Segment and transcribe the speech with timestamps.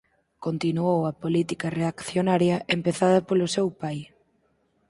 [0.45, 3.97] Continuou a política reaccionaria empezada polo seu pai.